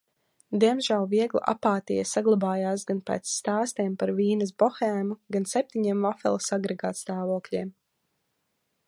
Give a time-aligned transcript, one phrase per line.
[0.61, 7.71] Diemžēl viegla apātija saglabājās gan pēc stāstiem par Vīnes bohēmu, gan septiņiem vafeles agregātstāvokļiem.